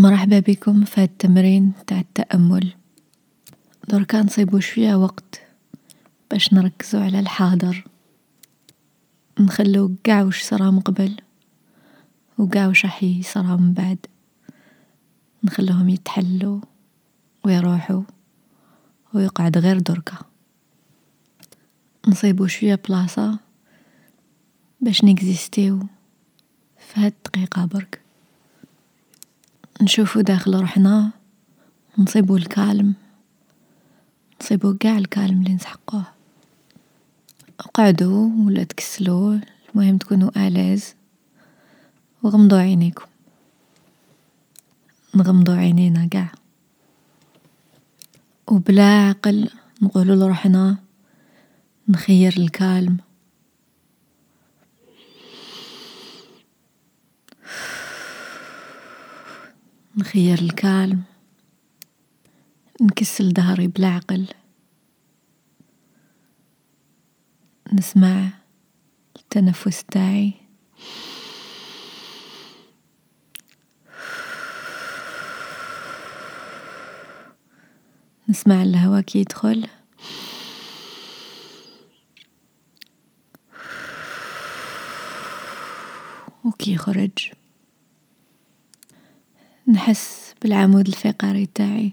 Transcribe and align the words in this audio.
مرحبا 0.00 0.38
بكم 0.38 0.84
في 0.84 1.02
التمرين 1.02 1.72
تاع 1.86 2.00
التأمل. 2.00 2.74
دركا 3.88 4.22
نصيبو 4.22 4.60
شوية 4.60 4.94
وقت 4.94 5.40
باش 6.30 6.54
نركزو 6.54 7.00
على 7.00 7.20
الحاضر. 7.20 7.84
نخلو 9.40 9.96
قاع 10.06 10.22
وش 10.22 10.42
صرا 10.42 10.70
من 10.70 10.80
قبل 10.80 11.16
وقاع 12.38 12.66
وش 12.66 12.84
راح 12.84 13.02
يصرا 13.02 13.56
من 13.56 13.72
بعد. 13.72 13.98
نخلوهم 15.44 15.88
يتحلو 15.88 16.60
ويروحو 17.44 18.02
ويقعد 19.14 19.58
غير 19.58 19.78
دركا 19.78 20.16
نصيبو 22.08 22.46
شوية 22.46 22.80
بلاصة 22.88 23.38
باش 24.80 25.04
نكزيستيو 25.04 25.78
في 26.78 27.00
هاد 27.00 27.12
الدقيقة 27.26 27.64
برك. 27.64 27.99
نشوفو 29.82 30.20
داخل 30.20 30.60
روحنا 30.60 31.10
نصيبو 31.98 32.36
الكالم 32.36 32.94
نصيبو 34.42 34.76
قاع 34.82 34.98
الكالم 34.98 35.40
اللي 35.40 35.54
نسحقوه. 35.54 36.06
اقعدو 37.60 38.30
ولا 38.46 38.64
تكسلو 38.64 39.38
المهم 39.70 39.98
تكونو 39.98 40.28
آلاز. 40.36 40.94
وغمضو 42.22 42.56
عينيكم. 42.56 43.04
نغمضو 45.14 45.52
عينينا 45.52 46.08
قاع. 46.12 46.32
وبلا 48.48 49.08
عقل 49.08 49.48
نقولو 49.82 50.14
لروحنا 50.14 50.76
نخير 51.88 52.34
الكالم. 52.38 52.96
نخير 60.00 60.38
الكالم 60.38 61.02
نكسل 62.80 63.32
ظهري 63.32 63.66
بلا 63.66 63.88
عقل 63.88 64.26
نسمع 67.72 68.28
التنفس 69.16 69.84
تاعي. 69.84 70.32
نسمع 78.28 78.62
الهواء 78.62 79.00
كي 79.00 79.18
يدخل. 79.18 79.68
وكي 86.44 86.72
يخرج. 86.72 87.39
نحس 89.68 90.34
بالعمود 90.42 90.88
الفقري 90.88 91.46
تاعي. 91.46 91.92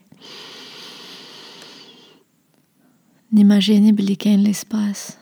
n'imaginer 3.33 3.91
بلي 3.91 4.15
كاين 4.15 4.43
l'espace. 4.43 5.17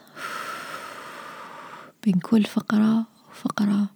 بين 2.04 2.18
كل 2.18 2.44
فقرة 2.44 3.06
وفقرة. 3.30 3.86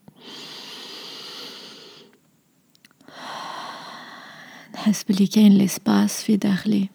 نحس 4.75 5.03
بلي 5.03 5.27
كاين 5.27 5.53
ليسباس 5.53 6.23
في 6.23 6.37
داخلي. 6.37 6.89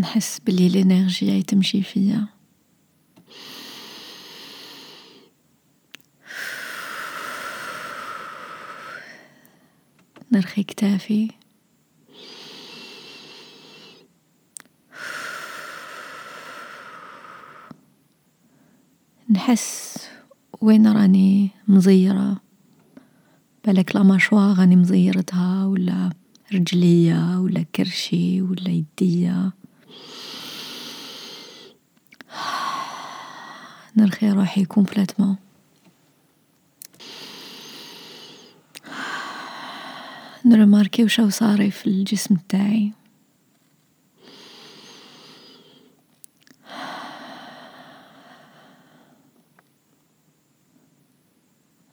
نحس 0.00 0.40
بلي 0.46 0.66
الانرجيا 0.66 1.42
تمشي 1.42 1.82
فيا. 1.82 2.35
نرخي 10.36 10.62
كتافي 10.62 11.30
نحس 19.30 19.98
وين 20.60 20.86
راني 20.86 21.50
مزيرة 21.68 22.40
بالك 23.64 23.96
لا 23.96 24.02
راني 24.58 24.76
مزيرتها 24.76 25.66
ولا 25.66 26.10
رجليا 26.54 27.38
ولا 27.38 27.64
كرشي 27.74 28.42
ولا 28.42 28.68
يديا 28.70 29.52
نرخي 33.96 34.30
روحي 34.30 34.64
كومبليتمون 34.64 35.36
نرماركي 40.46 41.04
وش 41.04 41.20
صاري 41.20 41.70
في 41.70 41.86
الجسم 41.86 42.36
تاعي 42.48 42.92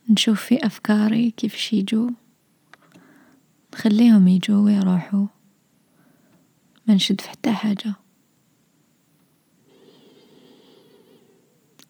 نشوف 0.09 0.43
في 0.43 0.65
أفكاري 0.65 1.31
كيفش 1.31 1.73
يجو 1.73 2.09
نخليهم 3.73 4.27
يجو 4.27 4.65
ويروحوا. 4.65 5.27
ما 6.87 6.93
نشد 6.93 7.21
في 7.21 7.29
حتى 7.29 7.51
حاجة. 7.51 7.93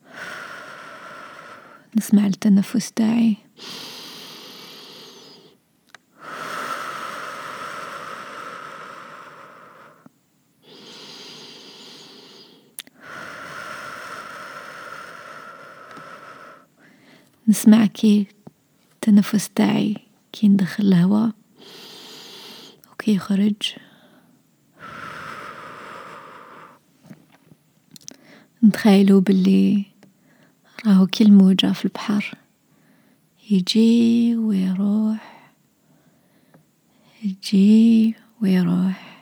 نسمع 1.97 2.25
التنفس 2.25 2.91
تاعي 2.91 3.38
نسمع 17.48 17.86
كي 17.86 18.28
التنفس 18.94 19.50
تاعي 19.50 19.96
كي 20.31 20.48
ندخل 20.48 20.84
الهواء 20.84 21.31
وكي 22.92 23.16
يخرج. 23.16 23.56
نتخيلو 28.64 29.20
باللي 29.20 29.86
راهو 30.86 31.08
كي 31.08 31.24
الموجة 31.24 31.72
في 31.72 31.86
البحر 31.86 32.34
يجي 33.52 34.36
ويروح 34.36 35.52
يجي 37.24 38.16
ويروح. 38.42 39.12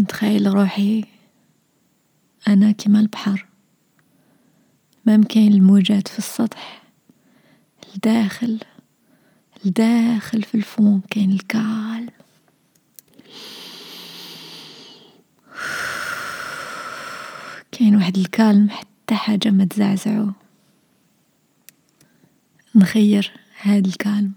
نتخيل 0.00 0.46
روحي 0.46 1.04
أنا 2.48 2.72
كما 2.72 3.00
البحر. 3.00 3.46
ما 5.06 5.24
كاين 5.24 5.52
الموجات 5.52 6.08
في 6.08 6.18
السطح 6.18 6.82
الداخل 7.94 8.58
الداخل 9.66 10.42
في 10.42 10.54
الفون 10.54 11.02
كاين 11.10 11.32
الكالم 11.32 12.10
كاين 17.72 17.96
واحد 17.96 18.18
الكالم 18.18 18.70
حتى 18.70 19.14
حاجة 19.14 19.50
ما 19.50 19.64
تزعزعو. 19.64 20.32
نخير 22.74 23.32
هاد 23.62 23.86
الكالم. 23.86 24.34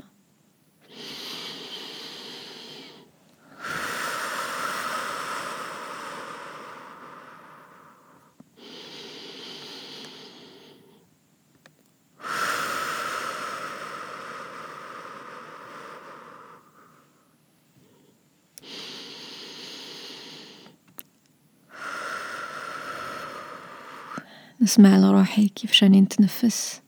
نسمع 24.63 24.97
لروحي 24.97 25.47
كيف 25.47 25.83
راني 25.83 26.01
نتنفس. 26.01 26.81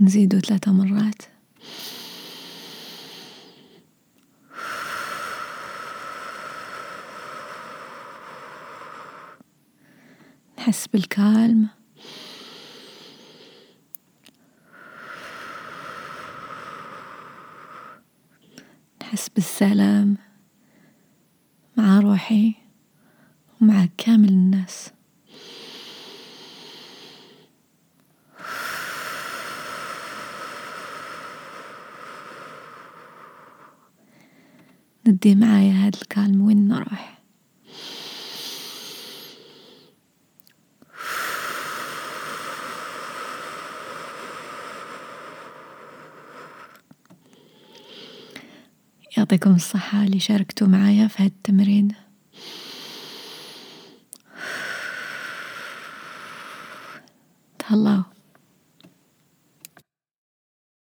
نزيدو 0.00 0.38
ثلاثة 0.40 0.72
مرات. 0.72 1.22
نحس 10.58 10.86
بالكالم. 10.86 11.83
نحس 19.04 19.28
بالسلام 19.28 20.16
مع 21.76 22.00
روحي 22.00 22.54
ومع 23.60 23.88
كامل 23.98 24.28
الناس. 24.28 24.90
ندي 35.06 35.34
معايا 35.34 35.72
هاد 35.72 35.94
الكالم 35.94 36.40
وين 36.40 36.68
نروح؟ 36.68 37.23
يعطيكم 49.24 49.54
الصحة 49.54 50.02
اللي 50.02 50.20
شاركتوا 50.20 50.66
معايا 50.66 51.08
في 51.08 51.22
هالتمرين 51.22 51.88
تهلاو. 57.58 58.02